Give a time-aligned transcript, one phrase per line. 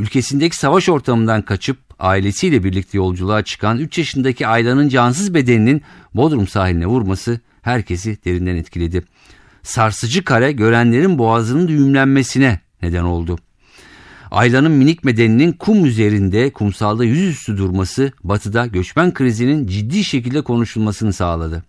[0.00, 5.82] Ülkesindeki savaş ortamından kaçıp ailesiyle birlikte yolculuğa çıkan 3 yaşındaki Ayla'nın cansız bedeninin
[6.14, 9.02] Bodrum sahiline vurması herkesi derinden etkiledi.
[9.62, 13.38] Sarsıcı kare görenlerin boğazının düğümlenmesine neden oldu.
[14.30, 21.64] Ayla'nın minik bedeninin kum üzerinde kumsalda yüzüstü durması batıda göçmen krizinin ciddi şekilde konuşulmasını sağladı.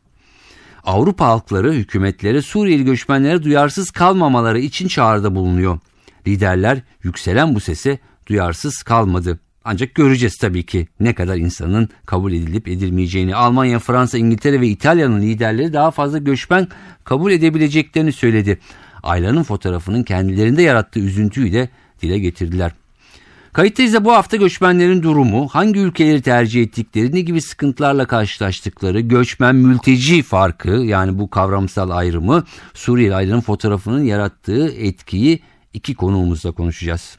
[0.83, 5.79] Avrupa halkları hükümetlere Suriyeli göçmenlere duyarsız kalmamaları için çağrıda bulunuyor.
[6.27, 9.39] Liderler yükselen bu sese duyarsız kalmadı.
[9.63, 13.35] Ancak göreceğiz tabii ki ne kadar insanın kabul edilip edilmeyeceğini.
[13.35, 16.67] Almanya, Fransa, İngiltere ve İtalya'nın liderleri daha fazla göçmen
[17.03, 18.59] kabul edebileceklerini söyledi.
[19.03, 21.69] Ayla'nın fotoğrafının kendilerinde yarattığı üzüntüyü de
[22.01, 22.71] dile getirdiler.
[23.53, 29.55] Kayıttayız da bu hafta göçmenlerin durumu, hangi ülkeleri tercih ettikleri, ne gibi sıkıntılarla karşılaştıkları, göçmen
[29.55, 35.39] mülteci farkı yani bu kavramsal ayrımı, Suriyeli ayrının fotoğrafının yarattığı etkiyi
[35.73, 37.17] iki konuğumuzla konuşacağız.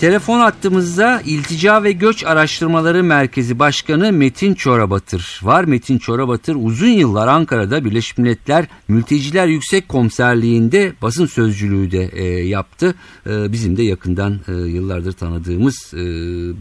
[0.00, 5.64] Telefon attığımızda İltica ve Göç Araştırmaları Merkezi Başkanı Metin Çorabatır var.
[5.64, 12.94] Metin Çorabatır uzun yıllar Ankara'da Birleşmiş Milletler Mülteciler Yüksek Komiserliği'nde basın sözcülüğü de e, yaptı.
[13.26, 15.98] E, bizim de yakından e, yıllardır tanıdığımız e,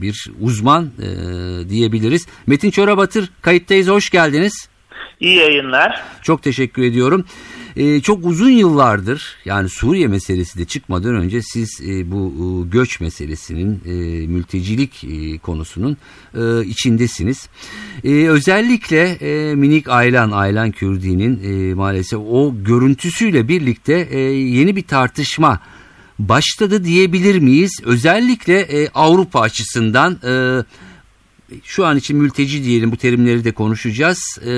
[0.01, 2.27] bir uzman e, diyebiliriz.
[2.47, 4.69] Metin Çorabatır kayıttayız hoş geldiniz.
[5.19, 6.01] İyi yayınlar.
[6.21, 7.25] Çok teşekkür ediyorum.
[7.77, 12.99] Ee, çok uzun yıllardır yani Suriye meselesi de çıkmadan önce siz e, bu e, göç
[12.99, 13.91] meselesinin e,
[14.27, 15.97] mültecilik e, konusunun
[16.35, 17.49] e, içindesiniz.
[18.03, 24.83] E, özellikle e, minik Aylan, Aylan Kürdi'nin e, maalesef o görüntüsüyle birlikte e, yeni bir
[24.83, 25.59] tartışma
[26.19, 27.81] başladı diyebilir miyiz?
[27.85, 30.17] Özellikle e, Avrupa açısından...
[30.23, 30.63] E,
[31.63, 34.39] şu an için mülteci diyelim bu terimleri de konuşacağız.
[34.41, 34.51] E,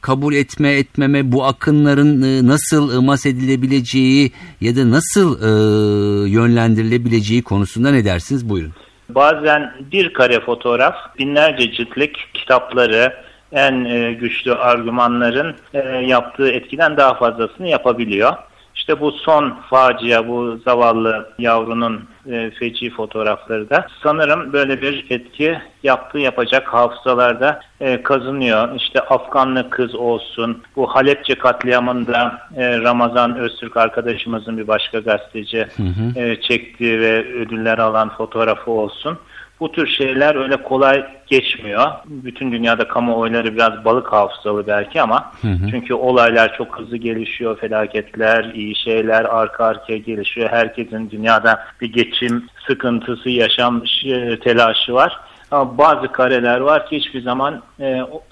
[0.00, 5.48] kabul etme etmeme bu akınların e, nasıl ımas edilebileceği ya da nasıl e,
[6.30, 8.48] yönlendirilebileceği konusunda ne dersiniz?
[8.48, 8.72] Buyurun.
[9.08, 13.12] Bazen bir kare fotoğraf binlerce ciltlik kitapları
[13.52, 18.32] en e, güçlü argümanların e, yaptığı etkiden daha fazlasını yapabiliyor.
[18.82, 22.00] İşte bu son facia, bu zavallı yavrunun
[22.30, 28.76] e, feci fotoğrafları da sanırım böyle bir etki yaptığı yapacak hafızalarda e, kazınıyor.
[28.76, 35.82] İşte Afganlı kız olsun, bu Halepçe katliamında e, Ramazan Öztürk arkadaşımızın bir başka gazeteci hı
[35.82, 36.20] hı.
[36.20, 39.18] E, çektiği ve ödüller alan fotoğrafı olsun.
[39.62, 41.90] Bu tür şeyler öyle kolay geçmiyor.
[42.06, 45.70] Bütün dünyada kamuoyları biraz balık hafızalı belki ama hı hı.
[45.70, 47.58] çünkü olaylar çok hızlı gelişiyor.
[47.58, 50.50] Felaketler, iyi şeyler arka arkaya gelişiyor.
[50.50, 55.20] Herkesin dünyada bir geçim sıkıntısı, yaşam e, telaşı var.
[55.50, 57.86] Ama bazı kareler var ki hiçbir zaman e,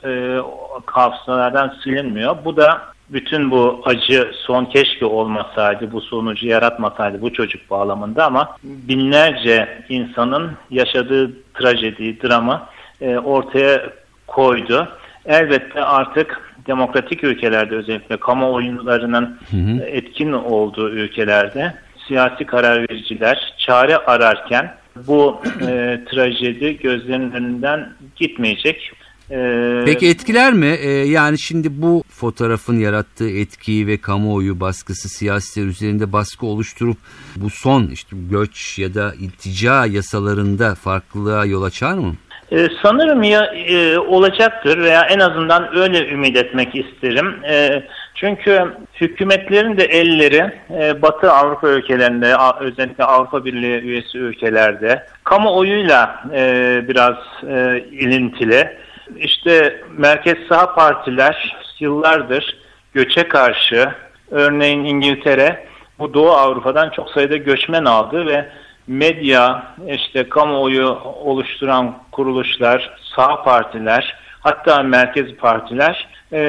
[0.04, 0.40] e,
[0.86, 2.36] hafızalardan silinmiyor.
[2.44, 2.82] Bu da
[3.12, 10.50] bütün bu acı son keşke olmasaydı, bu sonucu yaratmasaydı bu çocuk bağlamında ama binlerce insanın
[10.70, 12.62] yaşadığı trajedi, dramı
[13.00, 13.90] e, ortaya
[14.26, 14.88] koydu.
[15.26, 19.84] Elbette artık demokratik ülkelerde özellikle kamuoyunlarının hı hı.
[19.84, 21.74] etkin olduğu ülkelerde
[22.08, 24.74] siyasi karar vericiler çare ararken
[25.06, 28.92] bu e, trajedi gözlerinin önünden gitmeyecek.
[29.30, 30.76] Ee, Peki etkiler mi?
[30.80, 36.96] Ee, yani şimdi bu fotoğrafın yarattığı etkiyi ve kamuoyu baskısı siyasiler üzerinde baskı oluşturup
[37.36, 42.14] bu son işte göç ya da iltica yasalarında farklılığa yol açar mı?
[42.52, 47.34] Ee, sanırım ya e, olacaktır veya en azından öyle ümit etmek isterim.
[47.50, 47.82] E,
[48.14, 48.64] çünkü
[49.00, 57.16] hükümetlerin de elleri e, Batı Avrupa ülkelerinde özellikle Avrupa Birliği üyesi ülkelerde kamuoyuyla e, biraz
[57.48, 58.76] e, ilintili.
[59.16, 62.56] İşte merkez sağ partiler yıllardır
[62.94, 63.94] göçe karşı
[64.30, 65.66] örneğin İngiltere
[65.98, 68.48] bu Doğu Avrupa'dan çok sayıda göçmen aldı ve
[68.86, 76.42] medya, işte kamuoyu oluşturan kuruluşlar, sağ partiler, hatta merkez partiler e,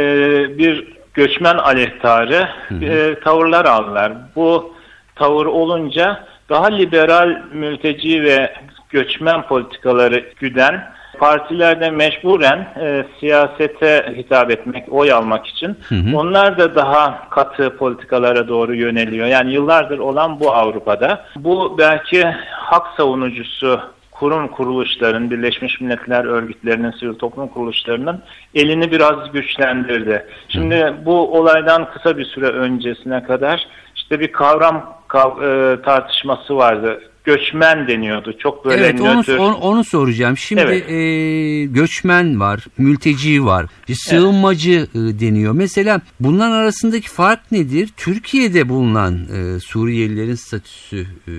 [0.58, 2.50] bir göçmen aleyhtarı
[2.82, 4.14] e, tavırlar aldılar.
[4.36, 4.76] Bu
[5.16, 8.54] tavır olunca daha liberal mülteci ve
[8.90, 16.18] göçmen politikaları güden partilerde mecburen e, siyasete hitap etmek, oy almak için hı hı.
[16.18, 19.28] onlar da daha katı politikalara doğru yöneliyor.
[19.28, 21.26] Yani yıllardır olan bu Avrupa'da.
[21.36, 23.80] Bu belki hak savunucusu
[24.12, 28.22] kurum kuruluşların, Birleşmiş Milletler örgütlerinin, sivil toplum kuruluşlarının
[28.56, 30.26] elini biraz güçlendirdi.
[30.50, 37.02] Şimdi bu olaydan kısa bir süre öncesine kadar işte bir kavram kav, e, tartışması vardı
[37.24, 38.38] göçmen deniyordu.
[38.38, 39.38] Çok böyle evet, nötr.
[39.38, 40.38] Onu, onu soracağım.
[40.38, 40.90] Şimdi evet.
[40.90, 45.16] e, göçmen var, mülteci var, sığınmacı evet.
[45.16, 45.54] E, deniyor.
[45.54, 47.90] Mesela bunların arasındaki fark nedir?
[47.98, 51.32] Türkiye'de bulunan e, Suriyelilerin statüsü e,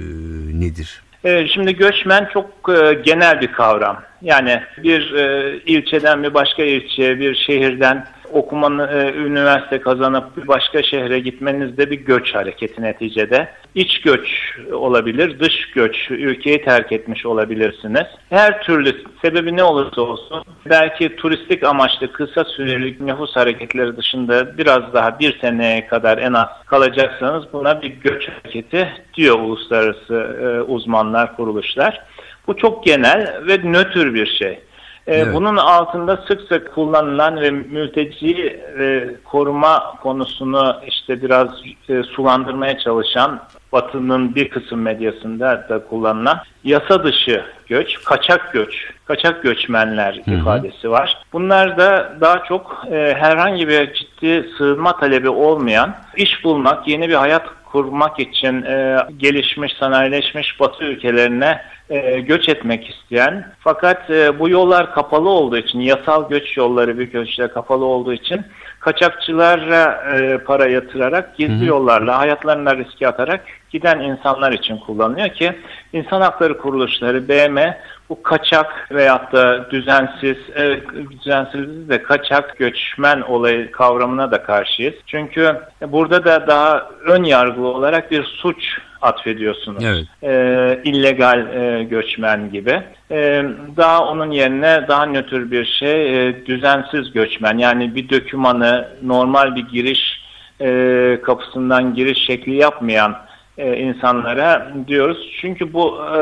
[0.61, 1.02] nedir?
[1.25, 4.02] E, şimdi göçmen çok e, genel bir kavram.
[4.23, 10.82] Yani bir e, ilçeden bir başka ilçeye, bir şehirden okumanı, e, üniversite kazanıp bir başka
[10.82, 13.49] şehre gitmeniz de bir göç hareketi neticede.
[13.75, 18.06] İç göç olabilir, dış göç, ülkeyi terk etmiş olabilirsiniz.
[18.31, 24.93] Her türlü sebebi ne olursa olsun belki turistik amaçlı kısa süreli nüfus hareketleri dışında biraz
[24.93, 31.37] daha bir seneye kadar en az kalacaksanız buna bir göç hareketi diyor uluslararası e, uzmanlar,
[31.37, 32.02] kuruluşlar.
[32.46, 34.58] Bu çok genel ve nötr bir şey.
[35.07, 35.35] Ee, evet.
[35.35, 41.49] Bunun altında sık sık kullanılan ve mülteci e, koruma konusunu işte biraz
[41.89, 43.41] e, sulandırmaya çalışan
[43.73, 50.35] Batı'nın bir kısım medyasında da kullanılan yasa dışı göç, kaçak göç, kaçak göçmenler hı hı.
[50.35, 51.23] ifadesi var.
[51.33, 57.15] Bunlar da daha çok e, herhangi bir ciddi sığınma talebi olmayan, iş bulmak, yeni bir
[57.15, 61.61] hayat kurmak için e, gelişmiş, sanayileşmiş Batı ülkelerine
[61.91, 67.15] e, göç etmek isteyen fakat e, bu yollar kapalı olduğu için yasal göç yolları büyük
[67.15, 68.41] ölçüde kapalı olduğu için
[68.81, 71.65] kaçakçılara e, para yatırarak gizli hı hı.
[71.65, 75.53] yollarla hayatlarına riske atarak giden insanlar için kullanılıyor ki
[75.93, 77.77] insan hakları kuruluşları BM
[78.12, 80.81] bu kaçak veyahut da düzensiz, e,
[81.11, 84.94] düzensiz de kaçak göçmen olayı kavramına da karşıyız.
[85.06, 85.56] Çünkü
[85.88, 89.85] burada da daha ön yargılı olarak bir suç atfediyorsunuz.
[89.85, 90.05] Evet.
[90.23, 92.82] E, illegal e, göçmen gibi.
[93.11, 93.44] E,
[93.76, 97.58] daha onun yerine daha nötr bir şey e, düzensiz göçmen.
[97.58, 100.23] Yani bir dökümanı normal bir giriş
[100.61, 103.17] e, kapısından giriş şekli yapmayan
[103.58, 105.37] e, insanlara diyoruz.
[105.41, 106.20] Çünkü bu e,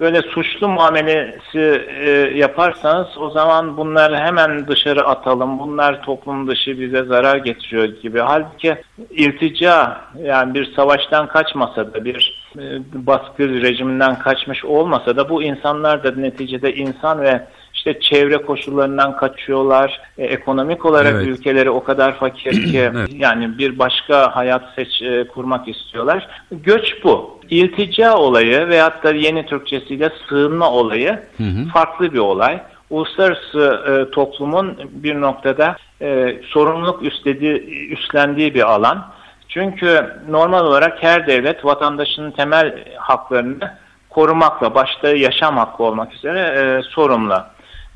[0.00, 5.58] böyle suçlu muamelesi e, yaparsanız o zaman bunları hemen dışarı atalım.
[5.58, 8.20] Bunlar toplum dışı bize zarar getiriyor gibi.
[8.20, 8.76] Halbuki
[9.10, 12.62] iltica yani bir savaştan kaçmasa da bir e,
[12.94, 17.46] baskı rejiminden kaçmış olmasa da bu insanlar da neticede insan ve
[17.78, 20.00] işte çevre koşullarından kaçıyorlar.
[20.18, 21.26] E, ekonomik olarak evet.
[21.26, 23.10] ülkeleri o kadar fakir ki evet.
[23.12, 26.28] yani bir başka hayat seç e, kurmak istiyorlar.
[26.50, 27.38] Göç bu.
[27.50, 31.68] İltica olayı veyahut da yeni Türkçesiyle sığınma olayı hı hı.
[31.72, 32.60] farklı bir olay.
[32.90, 39.06] Uluslararası e, toplumun bir noktada e, sorumluluk üstlediği, üstlendiği bir alan.
[39.48, 43.74] Çünkü normal olarak her devlet vatandaşının temel haklarını
[44.10, 47.42] korumakla, başta yaşam hakkı olmak üzere e, sorumlu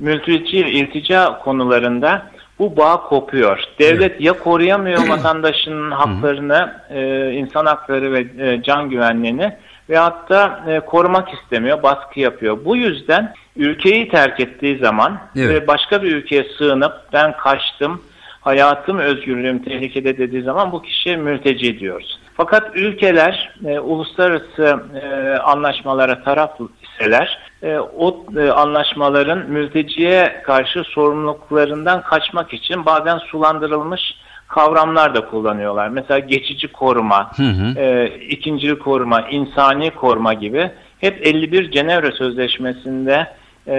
[0.03, 2.23] mülteci iltica konularında
[2.59, 3.65] bu bağ kopuyor.
[3.79, 9.53] Devlet ya koruyamıyor vatandaşının haklarını, e, insan hakları ve e, can güvenliğini
[9.91, 12.59] ve hatta e, korumak istemiyor, baskı yapıyor.
[12.65, 15.49] Bu yüzden ülkeyi terk ettiği zaman evet.
[15.49, 18.03] ve başka bir ülkeye sığınıp ben kaçtım,
[18.43, 22.19] hayatım, özgürlüğüm tehlikede dediği zaman bu kişiye mülteci diyoruz.
[22.37, 26.51] Fakat ülkeler e, uluslararası e, anlaşmalara taraf
[26.83, 34.15] iseler e, o e, anlaşmaların mülteciye karşı sorumluluklarından kaçmak için bazen sulandırılmış
[34.49, 35.89] kavramlar da kullanıyorlar.
[35.89, 37.81] Mesela geçici koruma, hı hı.
[37.81, 40.71] E, ikincil koruma, insani koruma gibi
[41.01, 43.27] hep 51 Cenevre Sözleşmesi'nde
[43.67, 43.73] e,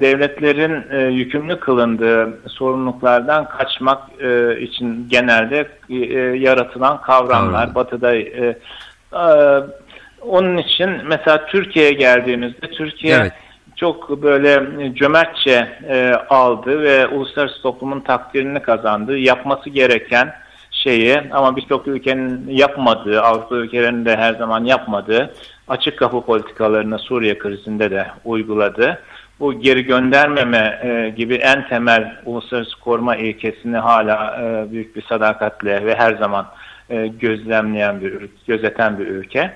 [0.00, 5.94] devletlerin e, yükümlü kılındığı sorumluluklardan kaçmak e, için genelde e,
[6.38, 7.60] yaratılan kavramlar.
[7.60, 7.74] Tamam.
[7.74, 8.56] Batı'da e,
[9.12, 9.24] e,
[10.20, 13.32] onun için mesela Türkiye'ye geldiğimizde Türkiye evet.
[13.76, 14.62] çok böyle
[14.94, 19.18] cömertçe e, aldı ve uluslararası toplumun takdirini kazandı.
[19.18, 20.34] Yapması gereken
[20.70, 25.34] şeyi ama birçok ülkenin yapmadığı, Avrupa ülkelerinin de her zaman yapmadığı
[25.68, 28.98] açık kapı politikalarını Suriye krizinde de uyguladı.
[29.40, 35.86] Bu geri göndermeme e, gibi en temel uluslararası koruma ilkesini hala e, büyük bir sadakatle
[35.86, 36.46] ve her zaman
[36.90, 39.52] e, gözlemleyen bir, gözeten bir ülke.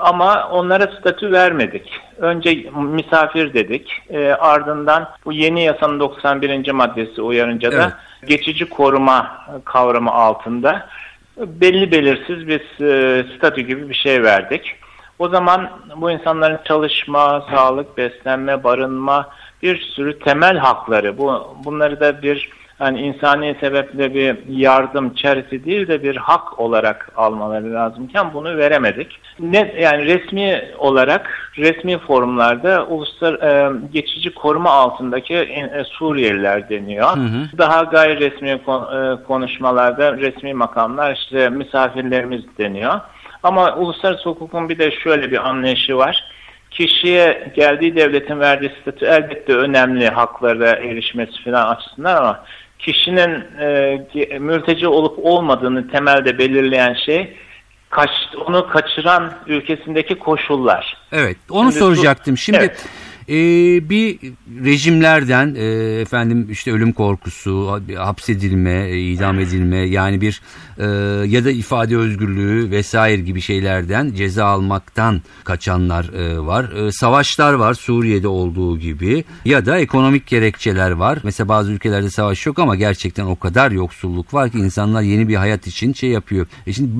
[0.00, 2.00] Ama onlara statü vermedik.
[2.18, 4.02] Önce misafir dedik.
[4.10, 6.70] E, ardından bu yeni yasanın 91.
[6.70, 8.28] maddesi uyarınca da evet.
[8.28, 10.88] geçici koruma kavramı altında
[11.36, 14.76] belli belirsiz bir e, statü gibi bir şey verdik.
[15.18, 19.28] O zaman bu insanların çalışma, sağlık, beslenme, barınma
[19.62, 21.18] bir sürü temel hakları.
[21.18, 27.12] Bu bunları da bir hani insani sebeple bir yardım charity değil de bir hak olarak
[27.16, 29.18] almaları lazımken bunu veremedik.
[29.40, 37.16] Ne yani resmi olarak resmi forumlarda uluslar e, geçici koruma altındaki e, Suriyeliler deniyor.
[37.16, 37.58] Hı hı.
[37.58, 38.58] Daha gayri resmi e,
[39.26, 43.00] konuşmalarda resmi makamlar işte misafirlerimiz deniyor.
[43.42, 46.24] Ama uluslararası hukukun bir de şöyle bir anlayışı var
[46.72, 52.44] kişiye geldiği devletin verdiği statü elbette önemli haklara erişmesi falan açısından ama
[52.78, 57.36] kişinin e, mülteci olup olmadığını temelde belirleyen şey
[57.90, 58.10] kaç,
[58.46, 60.96] onu kaçıran ülkesindeki koşullar.
[61.12, 62.38] Evet onu Şimdi soracaktım.
[62.38, 62.86] Şimdi evet
[63.28, 63.34] e,
[63.90, 64.18] bir
[64.64, 65.64] rejimlerden e,
[66.00, 70.40] efendim işte ölüm korkusu, hapsedilme, e, idam edilme yani bir
[70.78, 70.84] e,
[71.26, 76.72] ya da ifade özgürlüğü vesaire gibi şeylerden ceza almaktan kaçanlar e, var.
[76.72, 81.18] E, savaşlar var Suriye'de olduğu gibi ya da ekonomik gerekçeler var.
[81.22, 85.36] Mesela bazı ülkelerde savaş yok ama gerçekten o kadar yoksulluk var ki insanlar yeni bir
[85.36, 86.46] hayat için şey yapıyor.
[86.66, 86.90] E şimdi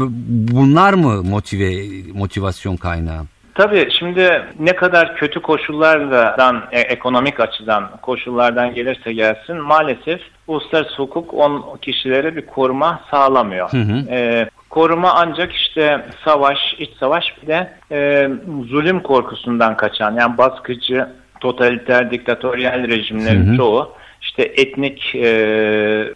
[0.52, 3.26] bunlar mı motive motivasyon kaynağı?
[3.54, 11.34] Tabii şimdi ne kadar kötü koşullardan, e, ekonomik açıdan koşullardan gelirse gelsin maalesef uluslararası hukuk
[11.34, 13.72] on kişilere bir koruma sağlamıyor.
[13.72, 14.10] Hı hı.
[14.10, 18.28] E, koruma ancak işte savaş, iç savaş bir de e,
[18.68, 21.08] zulüm korkusundan kaçan yani baskıcı,
[21.40, 23.56] totaliter, diktatöryel rejimlerin hı hı.
[23.56, 26.14] çoğu işte etnik e,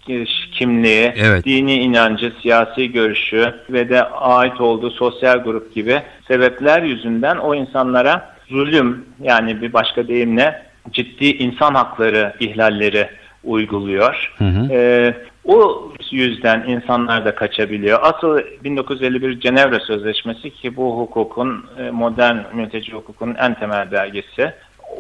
[0.52, 1.44] kimliği, evet.
[1.44, 8.36] dini inancı, siyasi görüşü ve de ait olduğu sosyal grup gibi sebepler yüzünden o insanlara
[8.48, 13.08] zulüm yani bir başka deyimle ciddi insan hakları ihlalleri
[13.44, 14.34] uyguluyor.
[14.38, 14.72] Hı hı.
[14.72, 17.98] E, o yüzden insanlar da kaçabiliyor.
[18.02, 24.52] Asıl 1951 Cenevre Sözleşmesi ki bu hukukun, e, modern mülteci hukukun en temel belgesi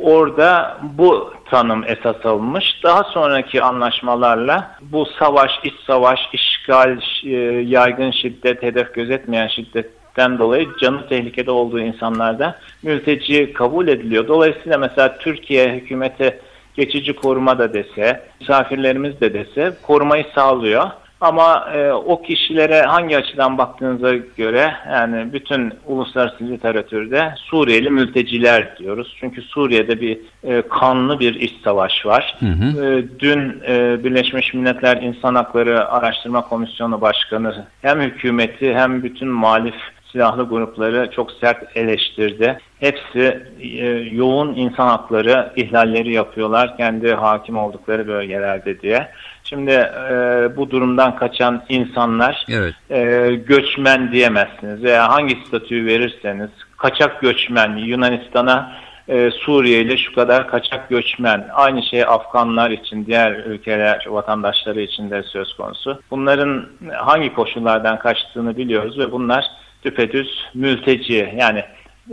[0.02, 2.84] orada bu tanım esas alınmış.
[2.84, 7.30] Daha sonraki anlaşmalarla bu savaş, iç savaş, işgal, e,
[7.66, 14.28] yaygın şiddet, hedef gözetmeyen şiddetten dolayı canı tehlikede olduğu insanlarda mülteci kabul ediliyor.
[14.28, 16.40] Dolayısıyla mesela Türkiye hükümeti
[16.74, 20.90] geçici koruma da dese, misafirlerimiz de dese korumayı sağlıyor.
[21.20, 29.16] Ama e, o kişilere hangi açıdan baktığınıza göre yani bütün uluslararası literatürde Suriyeli mülteciler diyoruz.
[29.20, 32.36] Çünkü Suriye'de bir e, kanlı bir iç savaş var.
[32.40, 32.84] Hı hı.
[32.84, 39.74] E, dün e, Birleşmiş Milletler İnsan Hakları Araştırma Komisyonu Başkanı hem hükümeti hem bütün muhalif
[40.12, 42.58] silahlı grupları çok sert eleştirdi.
[42.80, 49.08] Hepsi e, yoğun insan hakları ihlalleri yapıyorlar kendi hakim oldukları bölgelerde diye.
[49.48, 50.12] Şimdi e,
[50.56, 52.74] bu durumdan kaçan insanlar evet.
[52.90, 58.72] e, göçmen diyemezsiniz veya hangi statüyü verirseniz kaçak göçmen Yunanistan'a
[59.08, 65.10] e, Suriye ile şu kadar kaçak göçmen aynı şey Afganlar için diğer ülkeler vatandaşları için
[65.10, 66.00] de söz konusu.
[66.10, 69.44] Bunların hangi koşullardan kaçtığını biliyoruz ve bunlar
[69.84, 71.64] düpedüz mülteci yani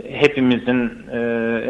[0.08, 1.18] hepimizin e,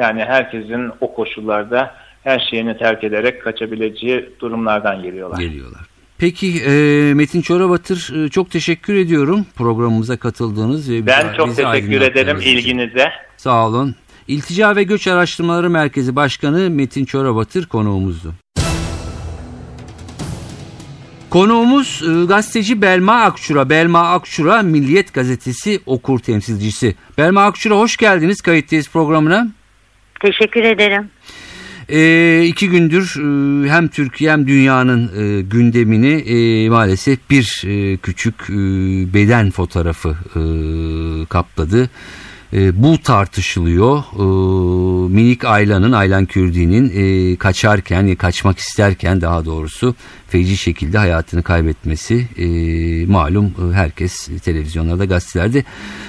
[0.01, 5.39] yani herkesin o koşullarda her şeyini terk ederek kaçabileceği durumlardan geliyorlar.
[5.39, 5.81] Geliyorlar.
[6.19, 6.71] Peki e,
[7.15, 13.09] Metin Çorabatır e, çok teşekkür ediyorum programımıza katıldığınız ve Ben çok teşekkür ederim ilginize.
[13.37, 13.95] Sağ olun.
[14.29, 18.35] İltica ve Göç Araştırmaları Merkezi Başkanı Metin Çorabatır konuğumuzdu.
[21.31, 23.71] Konuğumuz e, gazeteci Belma Akçura.
[23.71, 26.95] Belma Akçura Milliyet Gazetesi okur temsilcisi.
[27.19, 29.49] Belma Akçura hoş geldiniz kayıttayız programına.
[30.21, 31.11] Teşekkür ederim.
[31.89, 38.35] E, iki gündür e, hem Türkiye hem dünyanın e, gündemini e, maalesef bir e, küçük
[38.51, 38.55] e,
[39.15, 40.43] beden fotoğrafı e,
[41.27, 41.91] kapladı.
[42.55, 43.99] E, bu tartışılıyor.
[43.99, 44.25] E,
[45.15, 49.95] minik Ayla'nın, Aylan Kürdi'nin e, kaçarken, kaçmak isterken daha doğrusu
[50.29, 52.47] feci şekilde hayatını kaybetmesi e,
[53.07, 55.65] malum e, herkes televizyonlarda, gazetelerde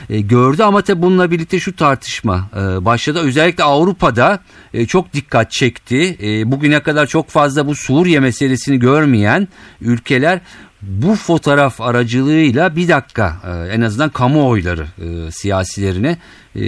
[0.10, 0.64] e, gördü.
[0.64, 3.20] Ama tabi bununla birlikte şu tartışma e, başladı.
[3.20, 4.40] Özellikle Avrupa'da
[4.74, 6.18] e, çok dikkat çekti.
[6.24, 9.48] E, bugüne kadar çok fazla bu Suriye meselesini görmeyen
[9.82, 10.42] ülkeler
[10.88, 16.18] bu fotoğraf aracılığıyla bir dakika e, en azından kamuoyları e, siyasilerine
[16.56, 16.62] e,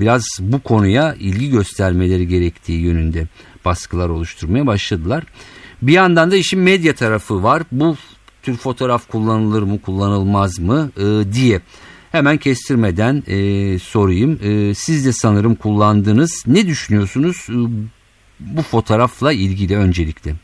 [0.00, 3.26] biraz bu konuya ilgi göstermeleri gerektiği yönünde
[3.64, 5.24] baskılar oluşturmaya başladılar.
[5.82, 7.62] Bir yandan da işin medya tarafı var.
[7.72, 7.96] Bu
[8.42, 10.90] tür fotoğraf kullanılır mı kullanılmaz mı
[11.32, 11.60] diye
[12.12, 13.22] hemen kestirmeden
[13.78, 14.38] sorayım.
[14.74, 16.44] siz de sanırım kullandınız.
[16.46, 17.46] Ne düşünüyorsunuz
[18.40, 20.34] bu fotoğrafla ilgili öncelikle?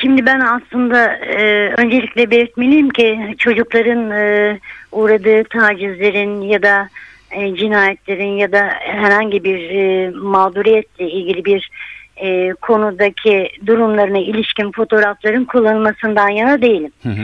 [0.00, 4.58] Şimdi ben aslında e, öncelikle belirtmeliyim ki çocukların e,
[4.92, 6.88] uğradığı tacizlerin ya da
[7.30, 11.70] e, cinayetlerin ya da herhangi bir e, mağduriyetle ilgili bir
[12.16, 16.92] e, konudaki durumlarına ilişkin fotoğrafların kullanılmasından yana değilim.
[17.02, 17.22] Hı hı.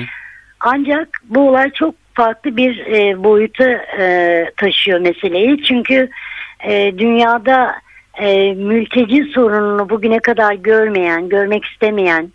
[0.60, 5.62] Ancak bu olay çok farklı bir e, boyuta e, taşıyor meseleyi.
[5.64, 6.10] Çünkü
[6.64, 7.74] e, dünyada
[8.18, 12.32] e, mülteci sorununu bugüne kadar görmeyen, görmek istemeyen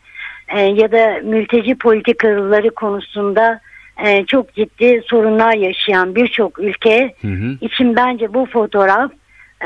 [0.50, 3.60] e, ya da mülteci politikaları konusunda
[4.06, 7.58] e, çok ciddi sorunlar yaşayan birçok ülke Hı hı.
[7.62, 9.12] için bence bu fotoğraf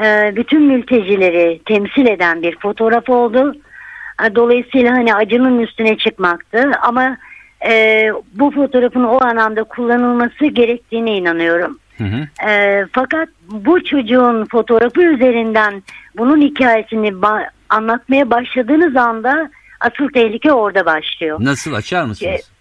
[0.04, 3.56] e, bütün mültecileri temsil eden bir fotoğraf oldu.
[4.26, 7.18] E, Dolayısıyla hani acının üstüne çıkmaktı ama
[7.68, 11.80] e, bu fotoğrafın o anlamda kullanılması gerektiğine inanıyorum.
[11.98, 12.50] Hı hı.
[12.50, 15.84] E, fakat bu çocuğun fotoğrafı üzerinden
[16.18, 21.38] bunun hikayesini ba- anlatmaya başladığınız anda asıl tehlike orada başlıyor.
[21.42, 22.52] Nasıl açar mısınız?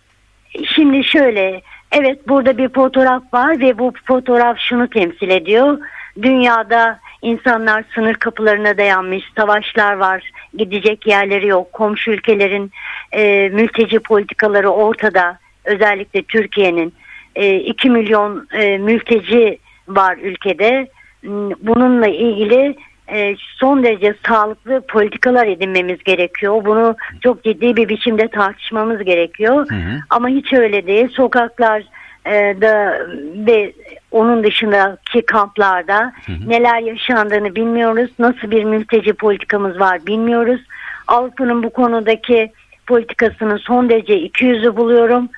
[0.74, 1.62] Şimdi şöyle,
[1.92, 5.78] evet burada bir fotoğraf var ve bu fotoğraf şunu temsil ediyor.
[6.22, 11.72] Dünyada insanlar sınır kapılarına dayanmış, savaşlar var, gidecek yerleri yok.
[11.72, 12.70] Komşu ülkelerin
[13.12, 15.38] e, mülteci politikaları ortada.
[15.64, 16.94] Özellikle Türkiye'nin
[17.36, 19.58] e, 2 milyon e, mülteci
[19.88, 20.88] var ülkede.
[21.20, 22.76] Hmm, Bununla ilgili
[23.12, 26.64] e, son derece sağlıklı politikalar edinmemiz gerekiyor.
[26.64, 29.70] Bunu çok ciddi bir biçimde tartışmamız gerekiyor.
[29.70, 29.98] Hı hı.
[30.10, 31.08] Ama hiç öyle değil.
[31.08, 31.82] Sokaklar
[32.26, 32.98] e, da
[33.46, 33.72] ve
[34.10, 36.12] onun dışındaki kamplarda
[36.46, 38.10] neler yaşandığını bilmiyoruz.
[38.18, 40.60] Nasıl bir mülteci politikamız var bilmiyoruz.
[41.08, 42.52] Avrupa'nın bu konudaki
[42.86, 45.28] politikasının son derece iki yüzü buluyorum.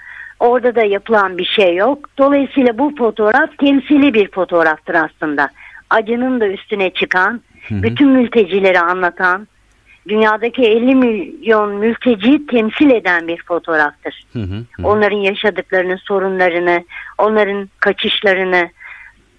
[0.44, 1.98] Orada da yapılan bir şey yok.
[2.18, 5.48] Dolayısıyla bu fotoğraf temsili bir fotoğraftır aslında.
[5.90, 9.48] Acının da üstüne çıkan, bütün mültecileri anlatan,
[10.08, 14.24] dünyadaki 50 milyon mülteciyi temsil eden bir fotoğraftır.
[14.32, 14.64] Hı hı.
[14.76, 14.86] hı.
[14.86, 16.84] Onların yaşadıklarını, sorunlarını,
[17.18, 18.68] onların kaçışlarını.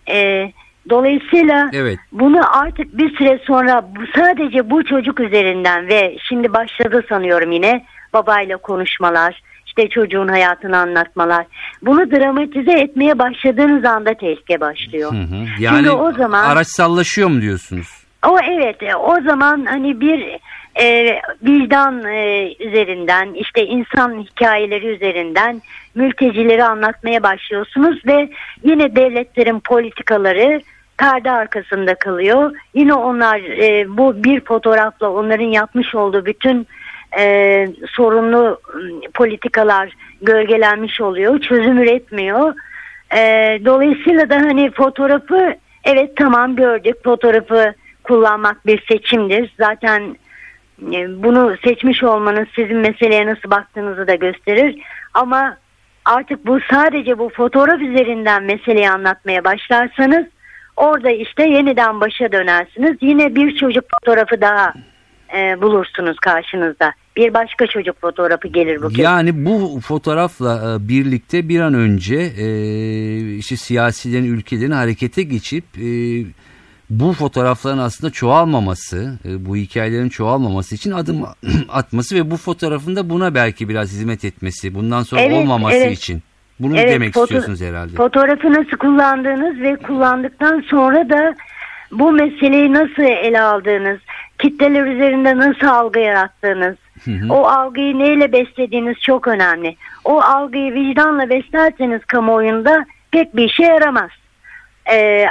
[0.10, 0.52] Ee,
[0.90, 2.00] dolayısıyla Evet.
[2.12, 8.58] bunu artık bir süre sonra sadece bu çocuk üzerinden ve şimdi başladı sanıyorum yine babayla
[8.58, 9.42] konuşmalar,
[9.78, 11.46] işte çocuğun hayatını anlatmalar.
[11.82, 15.12] Bunu dramatize etmeye başladığınız anda tehlike başlıyor.
[15.12, 15.46] Hı hı.
[15.60, 17.88] Yani Çünkü o zaman araç sallaşıyor mu diyorsunuz?
[18.28, 20.38] o evet e, o zaman hani bir
[20.82, 25.62] e, vicdan e, üzerinden işte insan hikayeleri üzerinden
[25.96, 28.30] mültecileri anlatmaya başlıyorsunuz ve
[28.64, 30.62] yine devletlerin politikaları
[30.98, 32.52] perde arkasında kalıyor.
[32.74, 36.68] Yine onlar e, bu bir fotoğrafla onların yapmış olduğu bütün
[37.18, 38.82] e, sorunlu m,
[39.14, 41.40] politikalar gölgelenmiş oluyor.
[41.40, 42.54] Çözüm üretmiyor.
[43.16, 43.20] E,
[43.66, 47.74] dolayısıyla da hani fotoğrafı evet tamam gördük fotoğrafı
[48.04, 49.54] kullanmak bir seçimdir.
[49.58, 50.18] Zaten
[50.94, 54.82] e, bunu seçmiş olmanız sizin meseleye nasıl baktığınızı da gösterir.
[55.14, 55.58] Ama
[56.06, 60.26] artık bu sadece bu fotoğraf üzerinden meseleyi anlatmaya başlarsanız
[60.76, 62.98] orada işte yeniden başa dönersiniz.
[63.02, 64.74] Yine bir çocuk fotoğrafı daha
[65.36, 66.94] e, bulursunuz karşınızda.
[67.18, 69.00] Bir başka çocuk fotoğrafı gelir bu kez.
[69.00, 75.88] Yani bu fotoğrafla e, birlikte bir an önce e, işte siyasilerin ülkelerin harekete geçip e,
[76.90, 81.26] bu fotoğrafların aslında çoğalmaması, e, bu hikayelerin çoğalmaması için adım
[81.70, 85.98] atması ve bu fotoğrafın da buna belki biraz hizmet etmesi, bundan sonra Evet, olmaması evet.
[85.98, 86.24] için.
[86.60, 87.96] Bunu Evet, demek istiyorsunuz herhalde.
[87.96, 91.36] Fotoğrafı nasıl kullandığınız ve kullandıktan sonra da
[91.92, 94.00] bu meseleyi nasıl ele aldığınız,
[94.40, 96.76] kitleler üzerinde nasıl algı yarattığınız,
[97.30, 99.76] o algıyı neyle beslediğiniz çok önemli.
[100.04, 104.10] O algıyı vicdanla beslerseniz kamuoyunda pek bir işe yaramaz.
[104.92, 105.26] Ee,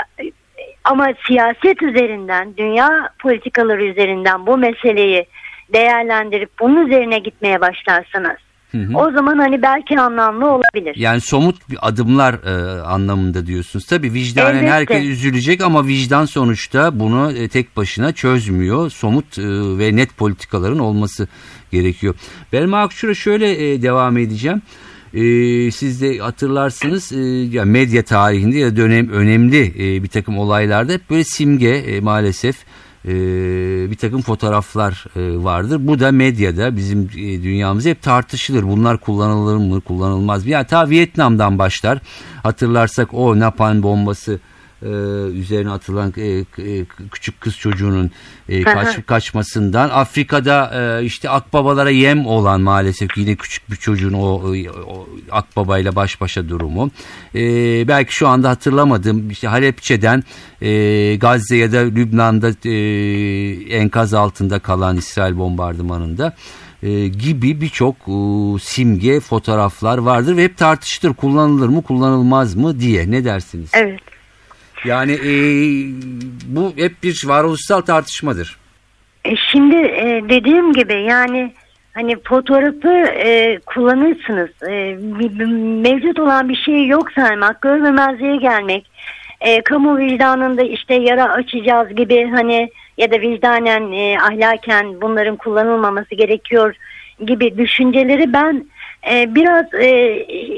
[0.85, 5.27] ama siyaset üzerinden, dünya politikaları üzerinden bu meseleyi
[5.73, 8.37] değerlendirip bunun üzerine gitmeye başlarsanız
[8.95, 10.95] o zaman hani belki anlamlı olabilir.
[10.97, 13.87] Yani somut bir adımlar e, anlamında diyorsunuz.
[13.87, 14.71] Tabii vicdanen Elbette.
[14.71, 18.91] herkes üzülecek ama vicdan sonuçta bunu e, tek başına çözmüyor.
[18.91, 19.43] Somut e,
[19.79, 21.29] ve net politikaların olması
[21.73, 22.15] gerekiyor.
[22.53, 24.63] Belma Akşur'a şöyle e, devam edeceğim.
[25.15, 25.21] E,
[25.71, 27.21] siz de hatırlarsınız e,
[27.57, 32.57] ya medya tarihinde ya dönem önemli e, bir takım olaylarda hep böyle simge e, maalesef
[33.05, 33.11] e,
[33.91, 35.87] bir takım fotoğraflar e, vardır.
[35.87, 38.63] Bu da medyada bizim e, dünyamızda hep tartışılır.
[38.63, 40.51] Bunlar kullanılır mı kullanılmaz mı?
[40.51, 41.99] Yani ta Vietnam'dan başlar.
[42.43, 44.41] Hatırlarsak o napalm bombası
[44.83, 44.87] e,
[45.33, 48.11] üzerine atılan e, e, küçük kız çocuğunun
[48.49, 54.25] e, kaç, kaçmasından Afrika'da e, işte akbabalara yem olan maalesef yine küçük bir çocuğun o,
[54.87, 56.91] o, akbabayla baş başa durumu
[57.35, 57.41] E,
[57.89, 60.25] belki şu anda hatırlamadım işte Halepçe'den
[60.63, 62.75] e, Gazze ya da Lübnan'da e,
[63.77, 66.37] enkaz altında kalan İsrail bombardımanında
[66.83, 67.97] e, gibi birçok
[68.63, 73.71] simge fotoğraflar vardır ve hep tartışılır kullanılır mı kullanılmaz mı diye ne dersiniz?
[73.75, 74.14] Evet.
[74.85, 75.33] Yani e,
[76.47, 78.57] bu hep bir varoluşsal tartışmadır.
[79.25, 81.53] E şimdi e, dediğim gibi yani
[81.95, 84.51] hani fotoğrafı e, kullanırsınız.
[84.69, 84.97] E,
[85.83, 88.91] mevcut olan bir şey yok saymak, görmemezliğe gelmek,
[89.41, 96.15] e, kamu vicdanında işte yara açacağız gibi hani ya da vicdanen e, ahlaken bunların kullanılmaması
[96.15, 96.75] gerekiyor
[97.27, 98.67] gibi düşünceleri ben
[99.13, 99.87] e, biraz e,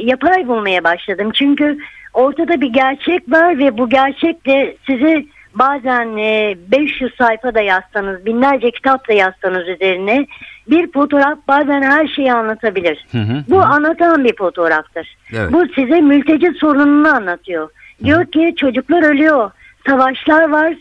[0.05, 1.31] yapay bulmaya başladım.
[1.35, 1.79] Çünkü
[2.17, 8.71] ortada bir gerçek var ve bu gerçekle sizi bazen e, 500 sayfa da yazsanız, binlerce
[8.71, 10.27] kitap da yazsanız üzerine
[10.71, 13.07] bir fotoğraf bazen her şeyi anlatabilir.
[13.13, 13.65] Hı hı, Bu hı.
[13.65, 15.17] anlatan bir fotoğraftır.
[15.33, 15.53] Evet.
[15.53, 17.71] Bu size mülteci sorununu anlatıyor.
[18.05, 18.31] Diyor hı.
[18.31, 19.51] ki çocuklar ölüyor,
[19.87, 20.75] savaşlar var,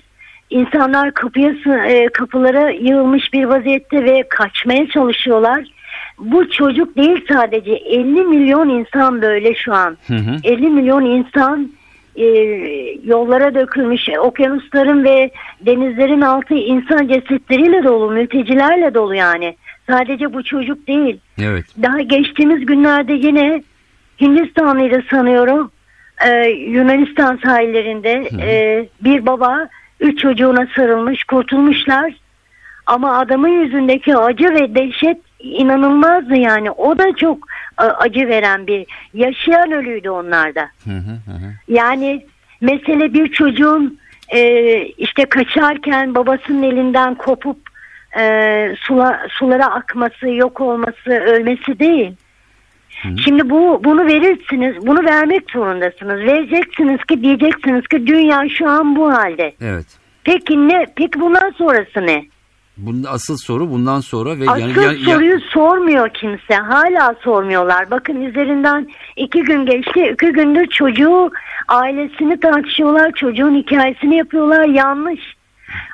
[0.50, 1.54] insanlar kapıya
[1.88, 5.64] e, kapılara yığılmış bir vaziyette ve kaçmaya çalışıyorlar.
[6.20, 9.98] Bu çocuk değil sadece 50 milyon insan böyle şu an.
[10.08, 10.36] Hı hı.
[10.44, 11.72] 50 milyon insan
[12.16, 12.26] e,
[13.04, 19.56] yollara dökülmüş okyanusların ve denizlerin altı insan cesetleriyle dolu, mültecilerle dolu yani.
[19.90, 21.18] Sadece bu çocuk değil.
[21.42, 21.66] Evet.
[21.82, 23.64] Daha geçtiğimiz günlerde yine
[24.22, 25.72] Hindistanlıydı sanıyorum.
[26.26, 29.68] Ee, Yunanistan sahillerinde e, bir baba
[30.00, 32.14] üç çocuğuna sarılmış, kurtulmuşlar.
[32.86, 36.72] Ama adamın yüzündeki acı ve dehşet inanılmazdı yani.
[36.72, 40.70] O da çok acı veren bir yaşayan ölüydü onlarda.
[40.84, 41.54] Hı hı hı.
[41.68, 42.26] Yani
[42.62, 47.58] mesele bir çocuğun e, işte kaçarken babasının elinden kopup
[48.18, 52.12] e, sula, sulara akması, yok olması, ölmesi değil.
[53.02, 53.18] Hı.
[53.24, 56.20] Şimdi bu bunu verirsiniz, bunu vermek zorundasınız.
[56.20, 59.54] Vereceksiniz ki diyeceksiniz ki dünya şu an bu halde.
[59.62, 59.86] Evet.
[60.24, 60.86] Peki ne?
[60.96, 62.26] Peki bundan sonrası ne?
[62.78, 65.40] Bunun asıl soru bundan sonra ve asıl yani, yani soruyu ya...
[65.40, 66.56] sormuyor kimse.
[66.56, 67.92] Hala sormuyorlar.
[67.92, 70.12] Bakın üzerinden iki gün geçti.
[70.14, 71.32] iki gündür çocuğu
[71.68, 73.12] ailesini tartışıyorlar.
[73.12, 74.66] Çocuğun hikayesini yapıyorlar.
[74.66, 75.36] Yanlış.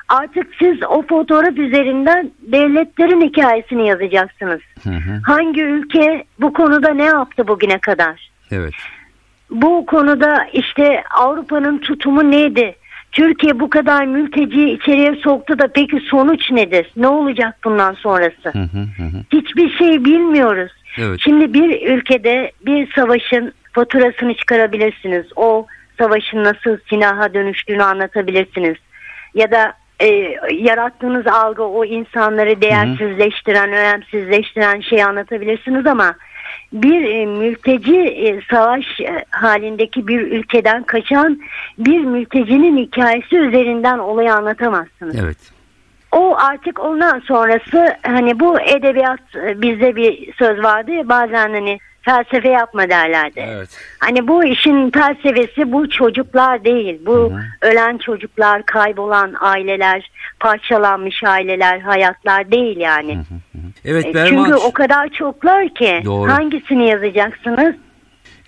[0.08, 4.60] Artık siz o fotoğraf üzerinden devletlerin hikayesini yazacaksınız.
[4.82, 5.20] Hı hı.
[5.24, 8.30] Hangi ülke bu konuda ne yaptı bugüne kadar?
[8.50, 8.74] Evet.
[9.50, 12.74] Bu konuda işte Avrupa'nın tutumu neydi?
[13.12, 16.90] Türkiye bu kadar mülteci içeriye soktu da peki sonuç nedir?
[16.96, 18.48] Ne olacak bundan sonrası?
[18.52, 19.22] Hı hı hı.
[19.32, 20.72] Hiçbir şey bilmiyoruz.
[20.98, 21.20] Evet.
[21.20, 25.26] Şimdi bir ülkede bir savaşın faturasını çıkarabilirsiniz.
[25.36, 25.66] O
[25.98, 28.76] savaşın nasıl silaha dönüştüğünü anlatabilirsiniz.
[29.34, 36.14] Ya da e, yarattığınız algı o insanları değersizleştiren, önemsizleştiren şeyi anlatabilirsiniz ama
[36.72, 41.40] bir e, mülteci e, savaş e, halindeki bir ülkeden kaçan
[41.78, 45.16] bir mültecinin hikayesi üzerinden olayı anlatamazsınız.
[45.22, 45.38] Evet.
[46.12, 51.78] O artık ondan sonrası hani bu edebiyat e, bizde bir söz vardı ya bazen hani
[52.02, 53.46] felsefe yapma derlerdi.
[53.48, 53.68] Evet.
[53.98, 57.00] Hani bu işin felsefesi bu çocuklar değil.
[57.06, 57.40] Bu Hı-hı.
[57.62, 60.10] ölen çocuklar, kaybolan aileler,
[60.40, 63.14] parçalanmış aileler, hayatlar değil yani.
[63.14, 63.60] Hı-hı.
[63.84, 64.44] Evet e, Berman.
[64.44, 66.32] Çünkü o kadar çoklar ki Doğru.
[66.32, 67.74] hangisini yazacaksınız?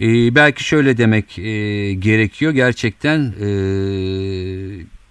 [0.01, 1.43] Ee, belki şöyle demek e,
[1.95, 3.49] gerekiyor gerçekten e,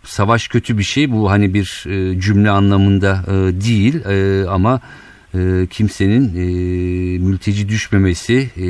[0.03, 4.81] savaş kötü bir şey bu hani bir e, cümle anlamında e, değil e, ama
[5.35, 6.45] e, kimsenin e,
[7.19, 8.65] mülteci düşmemesi e,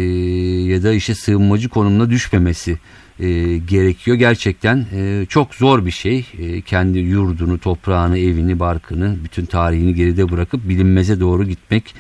[0.71, 2.77] ya da işte sığınmacı konumuna düşmemesi
[3.19, 4.17] e, gerekiyor.
[4.17, 6.25] Gerçekten e, çok zor bir şey.
[6.39, 11.95] E, kendi yurdunu, toprağını, evini, barkını, bütün tarihini geride bırakıp bilinmeze doğru gitmek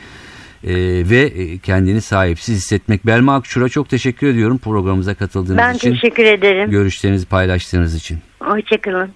[0.63, 0.73] e,
[1.09, 3.05] ve e, kendini sahipsiz hissetmek.
[3.05, 5.91] Belma Akçur'a çok teşekkür ediyorum programımıza katıldığınız ben için.
[5.91, 6.69] Ben teşekkür ederim.
[6.69, 8.17] Görüşlerinizi paylaştığınız için.
[8.39, 9.09] Hoşçakalın.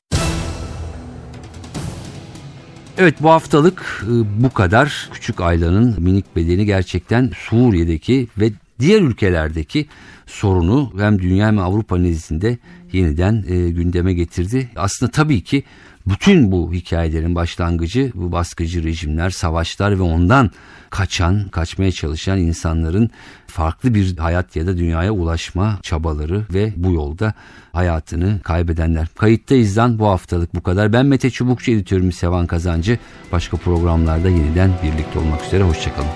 [2.99, 5.09] Evet bu haftalık e, bu kadar.
[5.13, 9.85] Küçük Ayla'nın minik bedeni gerçekten Suriye'deki ve diğer ülkelerdeki
[10.25, 12.57] sorunu hem dünya hem Avrupa nezdinde
[12.91, 14.69] yeniden e, gündeme getirdi.
[14.75, 15.63] Aslında tabii ki
[16.07, 20.51] bütün bu hikayelerin başlangıcı bu baskıcı rejimler, savaşlar ve ondan
[20.89, 23.09] kaçan, kaçmaya çalışan insanların
[23.47, 27.33] farklı bir hayat ya da dünyaya ulaşma çabaları ve bu yolda
[27.73, 29.07] hayatını kaybedenler.
[29.17, 30.93] Kayıttayızdan bu haftalık bu kadar.
[30.93, 32.99] Ben Mete Çubukçu editörüm Sevan Kazancı.
[33.31, 35.63] Başka programlarda yeniden birlikte olmak üzere.
[35.63, 36.09] Hoşçakalın.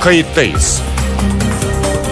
[0.00, 0.82] Kayıttayız.